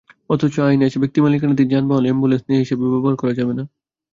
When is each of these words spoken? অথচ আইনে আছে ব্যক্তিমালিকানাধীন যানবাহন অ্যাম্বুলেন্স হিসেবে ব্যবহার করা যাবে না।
অথচ 0.29 0.55
আইনে 0.61 0.83
আছে 0.87 0.97
ব্যক্তিমালিকানাধীন 1.03 1.67
যানবাহন 1.73 2.05
অ্যাম্বুলেন্স 2.07 2.43
হিসেবে 2.61 2.83
ব্যবহার 2.85 3.15
করা 3.21 3.33
যাবে 3.39 3.53
না। 3.53 3.63